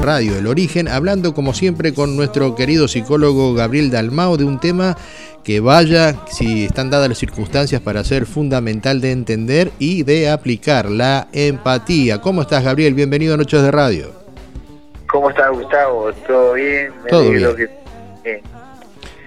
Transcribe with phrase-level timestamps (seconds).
[0.00, 4.96] Radio El Origen, hablando como siempre con nuestro querido psicólogo Gabriel Dalmao de un tema
[5.42, 10.88] que vaya, si están dadas las circunstancias, para ser fundamental de entender y de aplicar
[10.90, 12.22] la empatía.
[12.22, 12.94] ¿Cómo estás, Gabriel?
[12.94, 14.10] Bienvenido a Noches de Radio.
[15.06, 16.10] ¿Cómo estás, Gustavo?
[16.26, 16.92] ¿Todo bien?
[17.10, 17.70] Todo bien.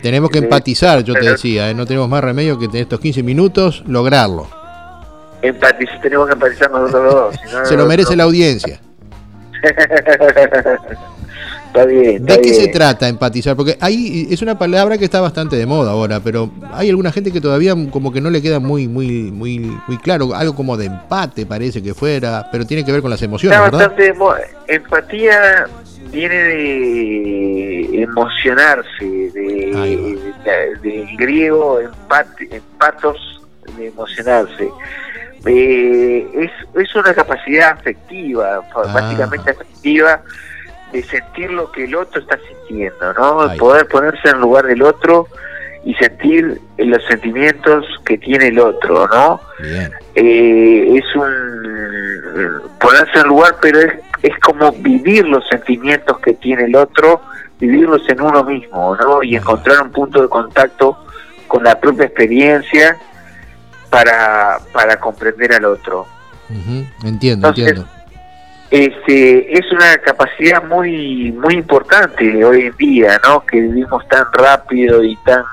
[0.01, 1.75] Tenemos que empatizar, yo te decía, ¿eh?
[1.75, 4.56] no tenemos más remedio que en estos 15 minutos lograrlo.
[5.47, 7.35] Empatizar, tenemos que empatizar nosotros dos.
[7.67, 8.79] Se lo merece la audiencia.
[11.67, 12.25] está bien.
[12.25, 13.55] ¿De qué se trata empatizar?
[13.55, 17.31] Porque ahí es una palabra que está bastante de moda ahora, pero hay alguna gente
[17.31, 20.85] que todavía como que no le queda muy, muy, muy, muy claro, algo como de
[20.85, 23.93] empate parece que fuera, pero tiene que ver con las emociones, ¿verdad?
[24.67, 25.67] empatía
[26.11, 30.17] viene de emocionarse, de,
[30.81, 33.41] de, griego empate, empatos,
[33.77, 34.69] de emocionarse.
[35.45, 38.91] Eh, es, es una capacidad afectiva, ah.
[38.93, 40.21] básicamente afectiva,
[40.91, 43.53] de sentir lo que el otro está sintiendo, ¿no?
[43.57, 45.27] Poder ponerse en lugar del otro
[45.83, 49.39] y sentir los sentimientos que tiene el otro, ¿no?
[50.15, 56.65] Eh, es un ponerse en lugar, pero es, es como vivir los sentimientos que tiene
[56.65, 57.21] el otro,
[57.59, 59.23] vivirlos en uno mismo, ¿no?
[59.23, 60.97] Y encontrar un punto de contacto
[61.47, 62.97] con la propia experiencia
[63.89, 66.07] para, para comprender al otro.
[67.03, 67.87] Entiendo, entiendo.
[68.69, 73.45] Este, es una capacidad muy muy importante hoy en día, ¿no?
[73.45, 75.43] Que vivimos tan rápido y tan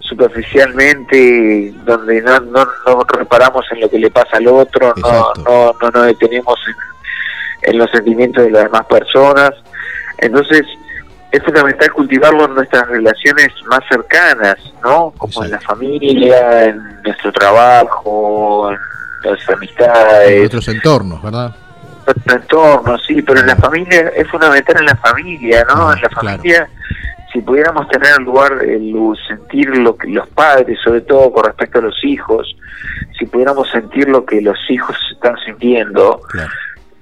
[0.00, 5.74] superficialmente, donde no, no, no reparamos en lo que le pasa al otro, no, no,
[5.80, 9.52] no nos detenemos en, en los sentimientos de las demás personas.
[10.18, 10.66] Entonces,
[11.32, 15.12] es fundamental cultivarlo en nuestras relaciones más cercanas, ¿no?
[15.16, 18.78] Como en la familia, en nuestro trabajo, en
[19.30, 20.30] las amistades.
[20.30, 21.56] En nuestros entornos, ¿verdad?
[22.06, 25.88] En nuestro entorno, sí, pero en la familia es fundamental en la familia, ¿no?
[25.88, 26.68] Ah, en la familia,
[27.32, 28.94] si pudiéramos tener en lugar el
[29.26, 32.54] sentir lo que los padres, sobre todo con respecto a los hijos,
[33.18, 36.20] si pudiéramos sentir lo que los hijos están sintiendo,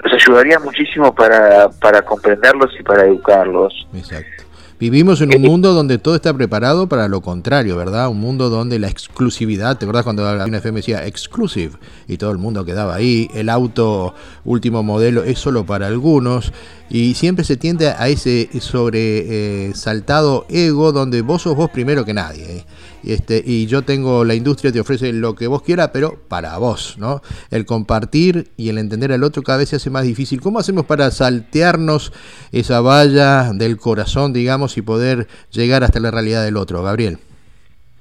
[0.02, 3.86] nos ayudaría muchísimo para, para comprenderlos y para educarlos.
[3.94, 4.44] Exacto.
[4.80, 8.08] Vivimos en un mundo donde todo está preparado para lo contrario, ¿verdad?
[8.08, 11.74] Un mundo donde la exclusividad, ¿te acuerdas cuando la FM decía exclusive
[12.08, 13.28] y todo el mundo quedaba ahí?
[13.34, 16.54] El auto último modelo es solo para algunos
[16.90, 22.12] y siempre se tiende a ese sobresaltado eh, ego donde vos sos vos primero que
[22.12, 22.44] nadie.
[22.44, 22.64] ¿eh?
[23.04, 26.96] Este, y yo tengo, la industria te ofrece lo que vos quieras, pero para vos,
[26.98, 27.22] ¿no?
[27.50, 30.40] El compartir y el entender al otro cada vez se hace más difícil.
[30.40, 32.12] ¿Cómo hacemos para saltearnos
[32.52, 37.18] esa valla del corazón, digamos, y poder llegar hasta la realidad del otro, Gabriel?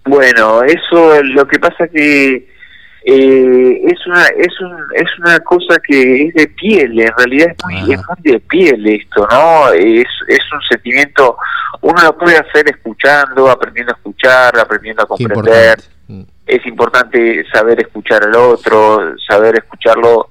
[0.06, 2.48] Bueno, eso lo que pasa que
[3.12, 7.66] eh, es una es un, es una cosa que es de piel en realidad es
[7.66, 11.38] muy, es muy de piel esto no es es un sentimiento
[11.82, 15.80] uno lo puede hacer escuchando aprendiendo a escuchar aprendiendo a comprender.
[16.08, 16.24] mm.
[16.46, 20.30] es importante saber escuchar al otro saber escucharlo.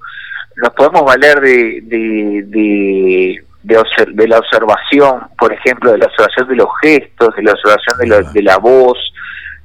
[0.57, 6.57] Nos podemos valer de de, de de, la observación, por ejemplo, de la observación de
[6.57, 8.99] los gestos, de la observación de, de la voz,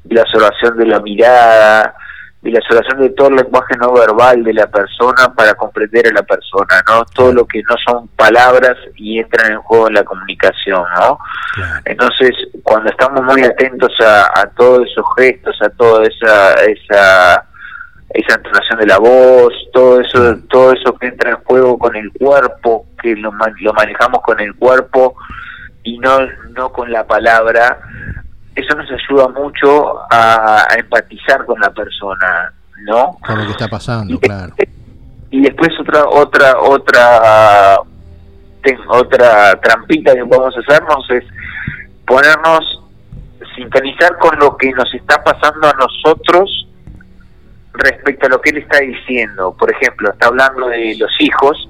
[0.04, 1.96] de la observación de la mirada,
[2.44, 6.12] de la observación de todo el lenguaje no verbal de la persona para comprender a
[6.12, 7.06] la persona, ¿no?
[7.06, 11.18] Todo lo que no son palabras y entran en juego en la comunicación, ¿no?
[11.86, 12.32] Entonces,
[12.62, 17.46] cuando estamos muy atentos a, todos esos gestos, a toda esa esa
[18.10, 22.12] esa entonación de la voz, todo eso todo eso que entra en juego con el
[22.12, 23.32] cuerpo, que lo,
[23.62, 25.16] lo manejamos con el cuerpo
[25.84, 27.80] y no no con la palabra,
[28.56, 32.54] eso nos ayuda mucho a, empatizar con la persona,
[32.84, 33.18] ¿no?
[33.26, 34.54] Con lo que está pasando, claro.
[35.32, 37.80] Y después otra otra otra
[38.88, 41.24] otra trampita que podemos hacernos es
[42.06, 42.84] ponernos
[43.56, 46.68] sintonizar con lo que nos está pasando a nosotros
[47.74, 49.56] respecto a lo que él está diciendo.
[49.58, 51.70] Por ejemplo, está hablando de los hijos,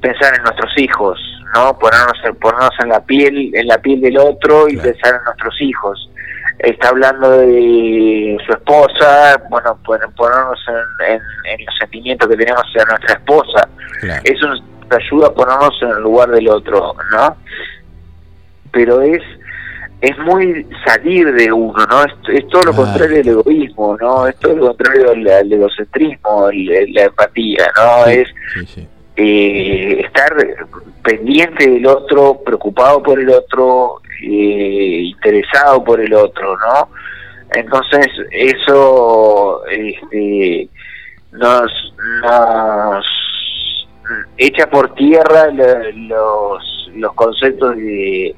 [0.00, 1.18] pensar en nuestros hijos,
[1.54, 1.78] ¿no?
[1.78, 6.10] Ponernos, ponernos en la piel, en la piel del otro y pensar en nuestros hijos.
[6.58, 13.68] Está hablando de su esposa, bueno, ponernos en, los sentimientos que tenemos hacia nuestra esposa.
[14.24, 17.36] Eso nos ayuda a ponernos en el lugar del otro, ¿no?
[18.70, 19.22] Pero es
[20.00, 22.04] es muy salir de uno, ¿no?
[22.04, 24.26] Es, todo lo contrario del egoísmo, ¿no?
[24.26, 28.06] Es todo lo contrario del, egocentrismo, la empatía, ¿no?
[28.06, 28.28] es
[29.16, 30.34] eh, estar
[31.02, 36.88] pendiente del otro, preocupado por el otro, eh, interesado por el otro, ¿no?
[37.54, 40.68] Entonces eso este,
[41.32, 41.70] nos,
[44.36, 45.48] echa por tierra
[45.94, 48.34] los, los conceptos de,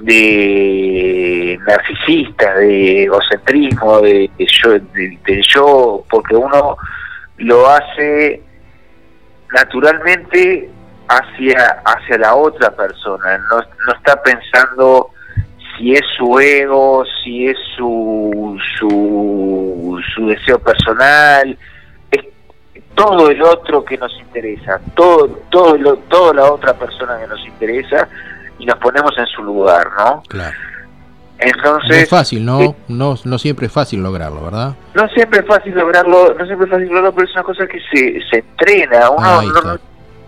[0.00, 6.76] de narcisista, de egocentrismo, de, yo, de, yo, porque uno
[7.38, 8.42] lo hace
[9.52, 10.70] naturalmente
[11.08, 15.10] hacia hacia la otra persona, no, no está pensando
[15.80, 21.56] si es su ego, si es su, su, su deseo personal,
[22.10, 22.24] es
[22.94, 27.44] todo el otro que nos interesa, todo, todo lo, toda la otra persona que nos
[27.46, 28.06] interesa
[28.58, 30.22] y nos ponemos en su lugar, ¿no?
[30.28, 30.54] Claro.
[31.40, 32.60] Entonces, no es fácil, ¿no?
[32.60, 34.74] Eh, no, no siempre es fácil lograrlo, ¿verdad?
[34.94, 37.78] No siempre es fácil lograrlo, no siempre es fácil lograrlo, pero es una cosa que
[37.92, 39.78] se, se entrena, uno,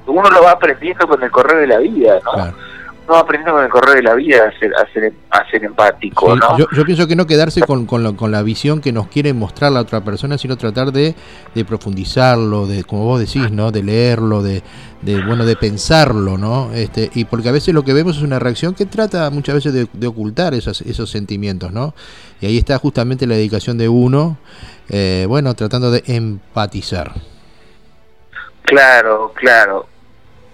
[0.06, 2.32] uno lo va aprendiendo con el correr de la vida, ¿no?
[2.32, 2.71] Claro
[3.12, 6.34] no aprendiendo con el correr de la vida a ser, a ser, a ser empático.
[6.34, 6.58] ¿no?
[6.58, 9.70] Yo, yo, pienso que no quedarse con, con, con, la visión que nos quiere mostrar
[9.70, 11.14] la otra persona, sino tratar de,
[11.54, 13.70] de profundizarlo, de como vos decís, ¿no?
[13.70, 14.62] de leerlo, de,
[15.02, 16.72] de, bueno de pensarlo, ¿no?
[16.72, 19.74] Este, y porque a veces lo que vemos es una reacción que trata muchas veces
[19.74, 21.94] de, de ocultar esos, esos sentimientos, ¿no?
[22.40, 24.38] Y ahí está justamente la dedicación de uno,
[24.88, 27.12] eh, bueno, tratando de empatizar.
[28.62, 29.86] Claro, claro.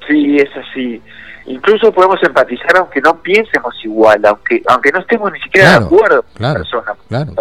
[0.08, 1.00] Sí, es así
[1.48, 6.22] incluso podemos empatizar aunque no piensemos igual, aunque aunque no estemos ni siquiera de acuerdo
[6.22, 6.94] con la persona.
[7.08, 7.32] Claro,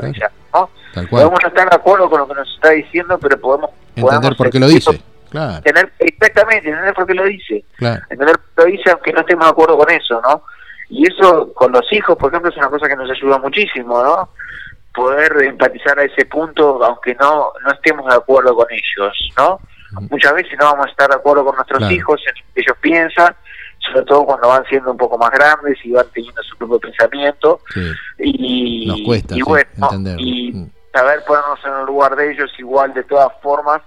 [0.54, 0.70] ¿no?
[1.10, 4.50] Podemos no estar de acuerdo con lo que nos está diciendo, pero podemos entender por
[4.50, 5.02] qué lo dice.
[5.30, 5.62] Claro.
[5.62, 7.66] Tener, exactamente, entender por qué lo dice.
[8.10, 10.44] Entender por qué lo dice aunque no estemos de acuerdo con eso, ¿no?
[10.90, 14.30] Y eso con los hijos, por ejemplo, es una cosa que nos ayuda muchísimo, ¿no?
[14.96, 19.60] Poder empatizar a ese punto aunque no no estemos de acuerdo con ellos, ¿no?
[20.10, 22.78] Muchas veces no vamos a estar de acuerdo con nuestros hijos en lo que ellos
[22.82, 23.36] piensan,
[23.92, 27.62] sobre todo cuando van siendo un poco más grandes y van teniendo su propio pensamiento.
[28.18, 29.42] Y, Nos cuesta y
[30.18, 30.72] y mm.
[30.94, 33.82] saber ponernos en el lugar de ellos igual de todas formas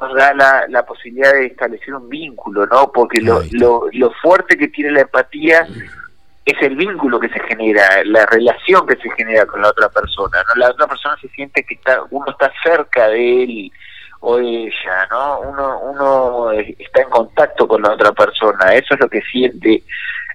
[0.00, 2.90] nos da la, la posibilidad de establecer un vínculo, ¿no?
[2.92, 5.66] Porque lo, lo, lo fuerte que tiene la empatía
[6.44, 10.38] es el vínculo que se genera, la relación que se genera con la otra persona,
[10.48, 10.60] ¿no?
[10.60, 13.72] La otra persona se siente que está, uno está cerca de él,
[14.26, 15.40] o ella, ¿no?
[15.40, 19.82] Uno, uno está en contacto con la otra persona, eso es lo que siente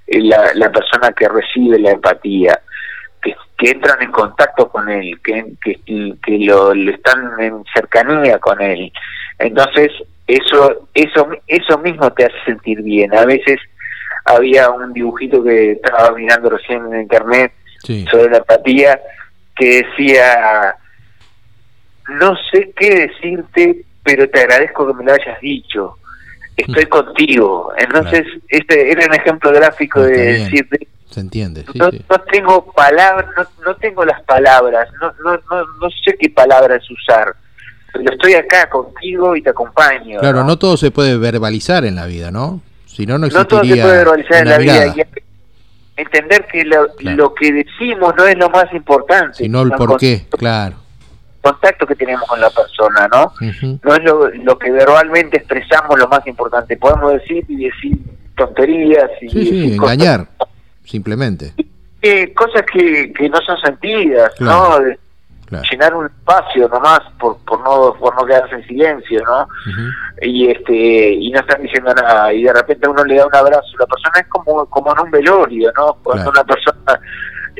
[0.05, 2.59] eh, la, la persona que recibe la empatía,
[3.19, 5.79] que, que entran en contacto con él, que, que,
[6.23, 8.91] que lo, están en cercanía con él.
[9.39, 9.91] Entonces,
[10.27, 13.11] eso, eso, eso mismo te hace sentir bien.
[13.15, 13.59] A veces
[14.25, 17.51] había un dibujito que estaba mirando recién en internet
[18.11, 18.99] sobre la empatía
[19.55, 20.75] que decía
[22.09, 25.95] no sé qué decirte, pero te agradezco que me lo hayas dicho.
[26.57, 26.89] Estoy mm.
[26.89, 27.71] contigo.
[27.77, 30.87] Entonces, este era un ejemplo gráfico de decirte.
[31.09, 31.65] Se entiende.
[31.73, 31.89] no,
[32.31, 37.35] tengo palabras, no, tengo las palabras, no, no, no, no sé qué palabras usar.
[37.91, 40.19] Pero estoy acá contigo y te acompaño.
[40.19, 42.61] Claro, no, todo se puede verbalizar en la vida, ¿no?
[42.85, 43.43] Si no, no existiría.
[43.43, 44.95] No todo se puede verbalizar en la vida.
[45.97, 49.33] entender que lo, lo, que decimos no es lo más importante.
[49.33, 50.88] Sino el por qué, claro
[51.41, 53.33] contacto que tenemos con la persona, ¿no?
[53.83, 56.77] No es lo, que verbalmente expresamos lo más importante.
[56.77, 57.97] Podemos decir y decir
[58.35, 60.27] tonterías y sí, engañar,
[60.83, 61.53] simplemente.
[62.35, 64.79] cosas que, que no son sentidas, ¿no?
[65.71, 69.47] Llenar un espacio nomás por, por no por no quedarse en silencio, ¿no?
[70.21, 73.67] Y este y no están diciendo nada y de repente uno le da un abrazo,
[73.79, 75.97] la persona es como como en un velorio, ¿no?
[76.03, 76.99] Cuando una persona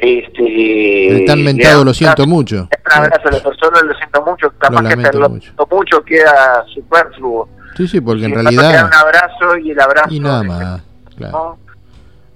[0.02, 2.68] este, tan mentado, lo siento mucho.
[2.72, 5.54] Un abrazo a la persona, lo siento mucho, capaz lo que lo mucho.
[5.72, 7.50] mucho queda superfluo.
[7.78, 8.72] Sí, sí, porque en realidad.
[8.72, 10.14] Queda un abrazo y el abrazo.
[10.14, 10.82] Y nada más,
[11.16, 11.58] claro.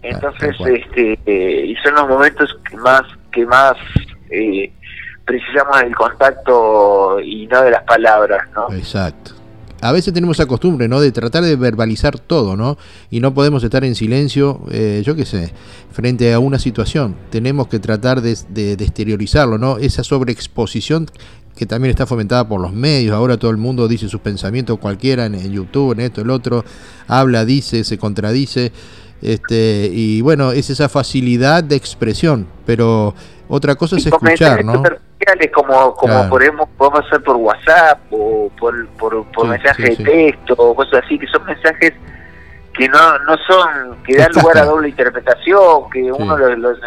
[0.01, 3.77] Entonces, este, eh, y son los momentos que más, que más
[4.29, 4.71] eh,
[5.23, 8.73] precisamos del contacto y no de las palabras, ¿no?
[8.75, 9.42] Exacto
[9.83, 11.01] a veces tenemos esa costumbre, ¿no?
[11.01, 12.77] De tratar de verbalizar todo, ¿no?
[13.11, 15.51] Y no podemos estar en silencio, eh, yo qué sé,
[15.91, 17.17] frente a una situación.
[17.29, 18.31] Tenemos que tratar de,
[18.79, 19.77] exteriorizarlo, ¿no?
[19.79, 21.07] Esa sobreexposición
[21.57, 23.13] que también está fomentada por los medios.
[23.13, 26.63] Ahora todo el mundo dice sus pensamientos, cualquiera en, YouTube, en esto, el otro,
[27.07, 28.71] habla, dice, se contradice.
[29.21, 33.13] Este, y bueno, es esa facilidad de expresión, pero
[33.47, 34.83] otra cosa es escuchar, ¿no?
[35.53, 40.75] como como podemos podemos hacer por WhatsApp o por por, por mensaje de texto o
[40.75, 41.93] cosas así que son mensajes
[42.73, 46.37] que no no son que dan lugar a doble interpretación que uno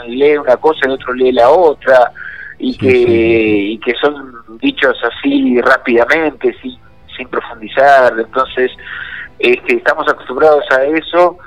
[0.07, 2.13] lee una cosa y el otro lee la otra
[2.59, 6.79] y que y que son dichos así rápidamente sin
[7.17, 8.15] sin profundizar.
[8.19, 8.71] Entonces
[9.39, 11.39] este, estamos acostumbrados a eso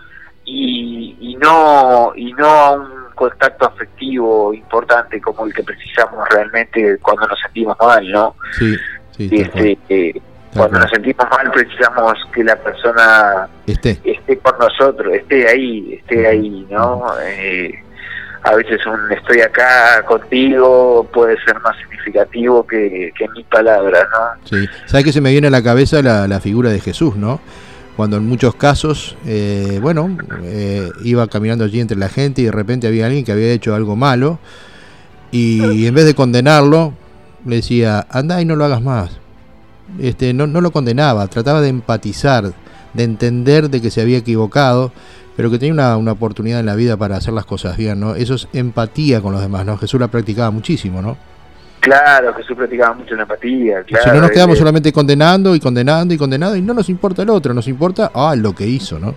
[0.50, 6.98] y, y no y no a un contacto afectivo importante como el que precisamos realmente
[7.02, 8.36] cuando nos sentimos mal, ¿no?
[8.58, 8.76] Sí,
[9.16, 9.30] sí.
[9.32, 10.22] Este,
[10.56, 16.28] Cuando nos sentimos mal precisamos que la persona esté, esté con nosotros, esté ahí, esté
[16.28, 17.04] ahí, ¿no?
[17.22, 17.84] Eh,
[18.42, 24.42] a veces un estoy acá contigo puede ser más significativo que, que mis palabras, ¿no?
[24.46, 27.42] Sí, ¿sabes que se me viene a la cabeza la, la figura de Jesús, ¿no?
[28.00, 32.52] Cuando en muchos casos, eh, bueno, eh, iba caminando allí entre la gente y de
[32.54, 34.40] repente había alguien que había hecho algo malo
[35.34, 36.94] y en vez de condenarlo,
[37.46, 39.20] le decía, anda y no lo hagas más
[40.00, 42.54] este, no, no lo condenaba, trataba de empatizar,
[42.94, 44.94] de entender de que se había equivocado,
[45.36, 48.16] pero que tenía una, una, oportunidad en la vida para hacer las cosas bien, ¿no?
[48.16, 49.78] Eso es empatía con los demás, ¿no?
[49.78, 51.18] Jesús la practicaba muchísimo, ¿no?
[51.80, 54.04] Claro, Jesús practicaba mucho la empatía, claro.
[54.04, 57.30] Si no nos quedamos solamente condenando y condenando y condenando y no nos importa el
[57.30, 59.16] otro, nos importa ah, lo que hizo, ¿no?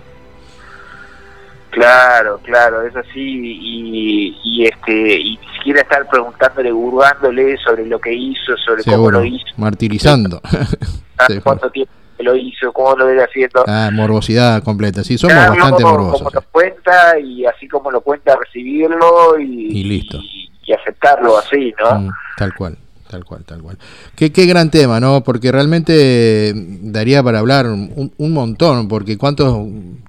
[1.71, 7.99] Claro, claro, es así y, y este y ni siquiera estar preguntándole, burgándole sobre lo
[7.99, 10.39] que hizo, sobre cómo lo hizo, martirizando.
[11.43, 12.71] ¿Cuánto tiempo lo hizo?
[12.71, 13.63] ¿Cómo lo viene haciendo?
[13.67, 15.03] Ah, morbosidad completa.
[15.03, 16.21] Sí, somos bastante como, morbosos.
[16.21, 20.19] Como lo cuenta y así como lo cuenta recibirlo y, y listo.
[20.19, 21.99] Y, y aceptarlo así, ¿no?
[21.99, 22.77] Mm, tal cual.
[23.09, 23.77] Tal cual, tal cual.
[24.15, 25.23] Qué, qué gran tema, ¿no?
[25.23, 29.55] Porque realmente daría para hablar un, un montón, porque cuántos,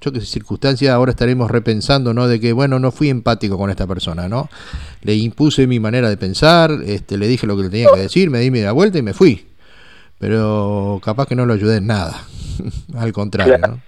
[0.00, 2.26] yo qué sé, circunstancias ahora estaremos repensando, ¿no?
[2.28, 4.48] De que, bueno, no fui empático con esta persona, ¿no?
[5.02, 8.30] Le impuse mi manera de pensar, este, le dije lo que le tenía que decir,
[8.30, 9.50] me di media vuelta y me fui.
[10.18, 12.22] Pero capaz que no lo ayudé en nada.
[12.96, 13.58] Al contrario.
[13.58, 13.80] ¿no?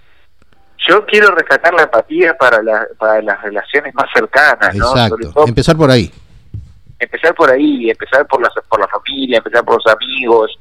[0.87, 4.91] Yo quiero rescatar la empatía para, la, para las relaciones más cercanas, ¿no?
[4.91, 5.47] Exacto.
[5.47, 6.11] Empezar por ahí.
[6.99, 10.51] Empezar por ahí, empezar por la, por la familia, empezar por los amigos.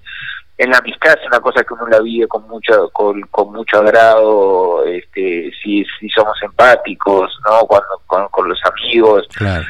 [0.58, 3.78] En la amistad es una cosa que uno la vive con mucho con, con mucho
[3.78, 7.60] agrado, este, si, si somos empáticos, ¿no?
[7.66, 9.64] Cuando con, con los amigos, Claro.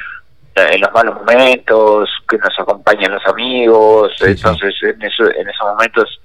[0.54, 4.30] eh, en los malos momentos, que nos acompañan los amigos, Sí, sí.
[4.32, 6.20] entonces en eso, en esos momentos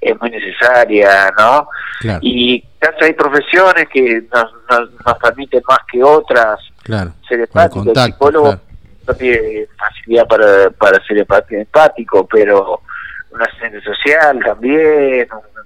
[0.00, 1.68] es muy necesaria, ¿no?
[2.00, 2.20] Claro.
[2.22, 7.10] Y quizás hay profesiones que nos, nos, nos permiten más que otras Claro.
[7.28, 8.60] ser Con el psicólogo claro.
[9.06, 12.82] No tiene facilidad para, para ser empático, pero
[13.30, 15.56] un asistente social también, un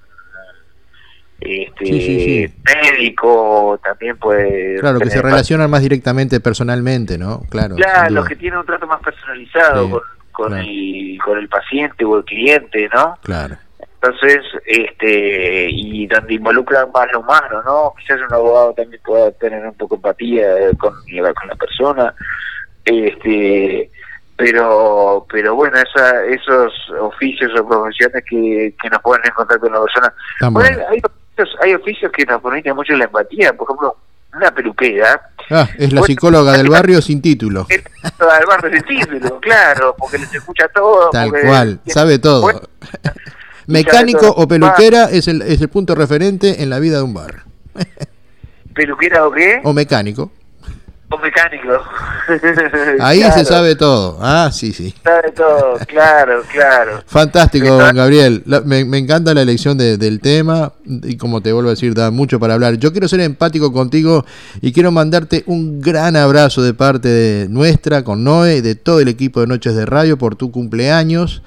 [1.41, 2.55] este, Sí, sí, sí.
[2.65, 4.79] médico también puede...
[4.79, 7.41] Claro, que se relacionan más directamente personalmente, ¿no?
[7.49, 7.77] Claro.
[7.77, 10.01] Claro, los que tienen un trato más personalizado con,
[10.33, 10.65] con, claro.
[10.69, 13.19] el, con el paciente o el cliente, ¿no?
[13.23, 13.57] Claro.
[14.03, 17.95] Entonces, este, y donde involucran más lo humano, ¿no?
[17.99, 22.15] Quizás un abogado también pueda tener un poco de empatía eh, con, con la persona,
[22.85, 23.91] este,
[24.37, 29.81] pero, pero bueno, esa, esos oficios o profesiones que, que nos pueden encontrar con la
[29.83, 30.15] persona.
[30.51, 33.97] Bueno, hay, oficios, hay oficios que nos permiten mucho la empatía, por ejemplo,
[34.35, 35.21] una peluquera.
[35.51, 37.67] Ah, es la Bueno, psicóloga del barrio sin título.
[37.69, 37.83] Es
[38.17, 41.11] toda el barrio de título, claro, porque les escucha todo.
[41.11, 42.43] Tal porque- cual, sabe todo.
[42.43, 42.61] Bueno,
[43.67, 44.43] Mecánico sabe todo.
[44.45, 47.43] o peluquera es el, es el punto referente en la vida de un bar.
[48.75, 49.61] ¿Peluquera o qué?
[49.65, 50.33] O mecánico.
[51.13, 51.73] O mecánico.
[53.01, 54.19] Ahí Claro, se sabe todo.
[54.21, 54.95] Ah, sí, sí.
[55.03, 57.03] Sabe todo, claro, claro.
[57.07, 58.43] Fantástico, don Gabriel.
[58.47, 61.95] La- me, me encanta la elección de- del tema y como te vuelvo a decir,
[61.95, 62.75] da mucho para hablar.
[62.77, 64.25] Yo quiero ser empático contigo
[64.61, 69.01] y quiero mandarte un gran abrazo de parte de nuestra, con Noé, y de todo
[69.01, 71.43] el equipo de Noches de Radio por tu cumpleaños.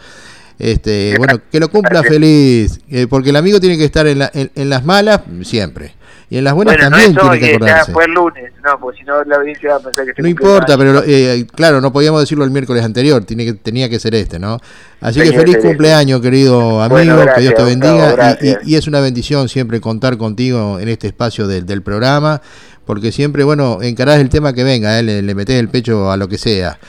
[0.64, 2.14] Este, bueno, que lo cumpla Gracias.
[2.14, 5.94] feliz, eh, porque el amigo tiene que estar en, la- en- en las malas siempre.
[6.30, 7.92] Y en las buenas Bueno, no también es tiene que acordarse.
[7.92, 10.78] fue el lunes, no, porque si no la audiencia va a pensar que No importa,
[10.78, 14.40] pero eh, claro, no podíamos decirlo el miércoles anterior, tiene que, tenía que ser este,
[14.40, 14.58] ¿no?
[15.02, 18.10] Así que feliz que ser cumpleaños, querido amigo, Bueno, que Dios te bendiga.
[18.10, 18.58] y- gracias.
[18.64, 22.42] y, y es una bendición siempre contar contigo en este espacio del, del programa,
[22.86, 26.16] porque siempre, bueno, encarás el tema que venga, eh, le, le metés el pecho a
[26.18, 26.80] lo que sea.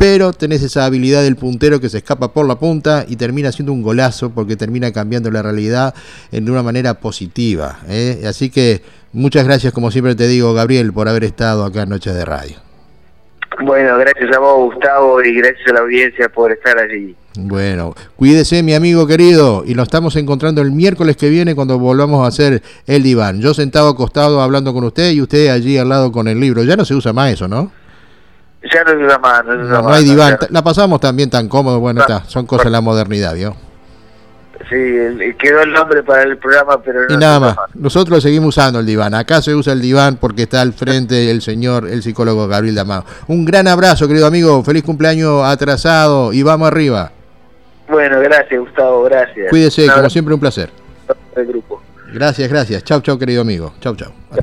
[0.00, 3.74] Pero tenés esa habilidad del puntero que se escapa por la punta y termina siendo
[3.74, 5.94] un golazo porque termina cambiando la realidad
[6.32, 7.80] en de una manera positiva.
[7.86, 8.22] ¿eh?
[8.26, 8.80] Así que
[9.12, 12.56] muchas gracias, como siempre te digo, Gabriel, por haber estado acá en Noches de Radio.
[13.62, 17.14] Bueno, gracias a vos, Gustavo, y gracias a la audiencia por estar allí.
[17.36, 22.24] Bueno, cuídese mi amigo querido y nos estamos encontrando el miércoles que viene cuando volvamos
[22.24, 23.42] a hacer el diván.
[23.42, 26.64] Yo sentado acostado hablando con usted y usted allí al lado con el libro.
[26.64, 27.70] Ya no se usa más eso, ¿no?
[28.62, 30.36] Ya no usa más, no hay diván.
[30.40, 30.46] ya.
[30.50, 31.80] La pasamos también tan cómodo.
[31.80, 32.14] Bueno, No.
[32.16, 33.56] está, son cosas de la modernidad, ¿vio?
[34.68, 37.56] Sí, el- quedó el nombre para el programa, pero no Y nada más.
[37.74, 39.14] Nosotros seguimos usando el diván.
[39.14, 43.04] Acá se usa el diván porque está al frente el señor, el psicólogo Gabriel Damao.
[43.28, 44.62] Un gran abrazo, querido amigo.
[44.62, 47.10] Feliz cumpleaños atrasado y vamos arriba.
[47.88, 49.48] Bueno, gracias, Gustavo, gracias.
[49.48, 50.70] Cuídese, como siempre, un placer.
[51.36, 51.80] al grupo.
[52.12, 52.84] Gracias, gracias.
[52.84, 53.72] Chau, chau, querido amigo.
[53.80, 54.12] Chau, chau.